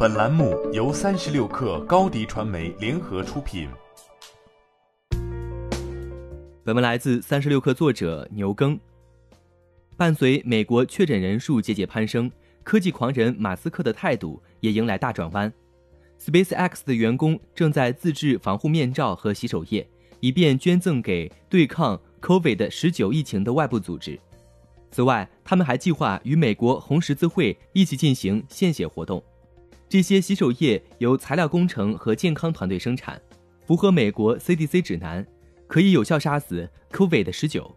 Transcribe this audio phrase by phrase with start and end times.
[0.00, 3.68] 本栏目由三十六氪高低传媒联合出品。
[6.62, 8.78] 本文来自三十六氪作者牛耕。
[9.96, 12.30] 伴随美国确诊人数节节攀升，
[12.62, 15.52] 科技狂人马斯克的态度也迎来大转弯。
[16.20, 19.84] SpaceX 的员工正在自制防护面罩和洗手液，
[20.20, 24.16] 以便捐赠给对抗 COVID 十九疫情的外部组织。
[24.92, 29.20] 此外，他们还计划与美国红十字会一起进行献血活动。
[29.88, 33.20] 这些洗手液由材料工程和健康团队生产，
[33.66, 35.26] 符合美国 CDC 指南，
[35.66, 37.74] 可以有效杀死 COVID 十九。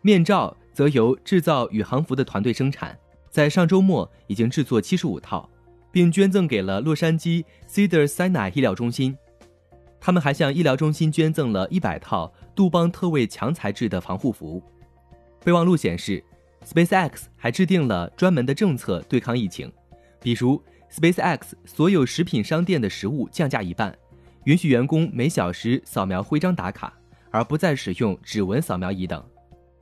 [0.00, 2.96] 面罩则由制造宇航服的团队生产，
[3.28, 5.50] 在上周末已经制作七十五套，
[5.90, 9.16] 并捐赠给了洛杉矶 Cedar Sinai 医疗中心。
[10.00, 14.62] 他们还向医疗中心捐赠了一百套杜邦特卫强材质的防护服。
[15.44, 16.22] 备忘录显示。
[16.66, 19.72] SpaceX 还制定了专门的政策对抗疫情，
[20.20, 23.96] 比如 SpaceX 所有食品商店的食物降价一半，
[24.44, 26.92] 允许员工每小时扫描徽章打卡，
[27.30, 29.22] 而不再使用指纹扫描仪等。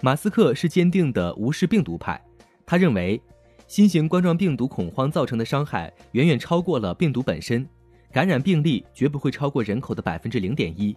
[0.03, 2.21] 马斯克是坚定的无视病毒派，
[2.67, 3.21] 他认为
[3.67, 7.67] 新型冠状病毒恐慌造成的伤害远远超过了病毒本身，
[8.13, 10.97] 感染病例绝不会超过人口的百分之零点一。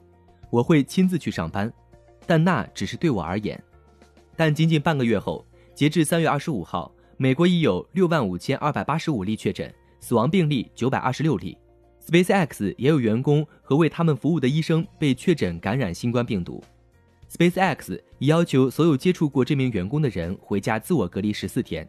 [0.50, 1.72] 我会亲自去上班，
[2.26, 3.62] 但那只是对我而言。
[4.36, 5.46] 但仅仅半个月后。
[5.76, 11.58] 截至三月二十五号，美国已有六万五千二百八十五例确诊，死亡病例九百二十六例。
[12.06, 16.64] SpaceX 也有员工和为他们服务的医生被确诊感染新冠病毒。
[17.30, 21.88] SpaceX 已要求所有接触过这名员工的人回家自我隔离十四天。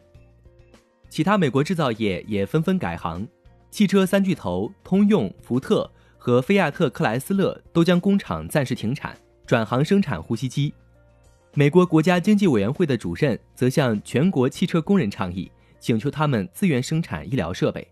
[1.09, 3.27] 其他美国制造业也纷纷改行，
[3.71, 10.71] 汽车三巨头通用、福特和菲亚特克莱斯勒都将工厂暂时停产，转行生产呼吸机。
[11.55, 17.85] 美国国家经济委员会的主任则向全国汽车工人倡议，请求他们自愿生产医疗设备。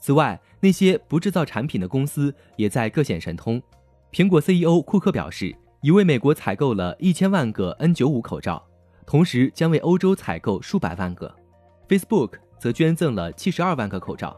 [0.00, 3.62] 此外，那些不制造产品的公司也在各显神通。
[4.10, 8.66] 苹果 CEO 库克表示，已为美国采购了一千万个 N95 口罩，
[9.06, 11.32] 同时将为欧洲采购数百万个。
[11.86, 14.36] Facebook 则捐赠了七十二万个口罩。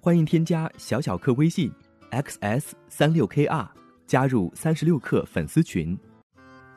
[0.00, 1.70] 欢迎添加小小客微信。
[2.10, 3.66] xs 三六 kr
[4.06, 5.98] 加入三十六氪粉丝群，